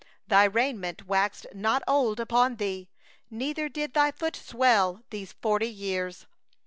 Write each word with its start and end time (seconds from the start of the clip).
4Thy 0.31 0.51
raiment 0.51 1.05
waxed 1.05 1.45
not 1.53 1.83
old 1.87 2.19
upon 2.19 2.55
thee, 2.55 2.89
neither 3.29 3.69
did 3.69 3.93
thy 3.93 4.09
foot 4.09 4.35
swell, 4.35 5.03
these 5.11 5.33
forty 5.33 5.69
years. 5.69 6.25